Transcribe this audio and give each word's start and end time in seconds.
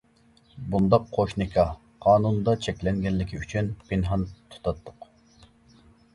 بۇنداق 0.69 1.03
قوش 1.17 1.35
نىكاھ، 1.41 1.75
قانۇندا 2.05 2.57
چەكلەنگەنلىكى 2.65 3.43
ئۈچۈن 3.43 3.71
پىنھان 3.93 4.27
تۇتاتتۇق. 4.35 5.09